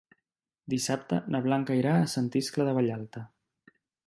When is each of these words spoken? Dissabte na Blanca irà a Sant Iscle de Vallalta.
Dissabte 0.73 1.19
na 1.35 1.41
Blanca 1.49 1.77
irà 1.83 1.93
a 1.99 2.09
Sant 2.15 2.31
Iscle 2.43 2.69
de 2.71 2.75
Vallalta. 2.79 3.25